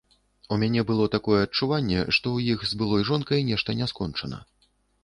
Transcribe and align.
У 0.55 0.57
мяне 0.61 0.81
было 0.91 1.05
такое 1.17 1.37
адчуванне, 1.47 2.01
што 2.15 2.25
ў 2.33 2.39
іх 2.57 2.67
з 2.71 2.81
былой 2.81 3.07
жонкай 3.13 3.47
нешта 3.53 3.71
не 3.85 3.95
скончана. 3.95 4.47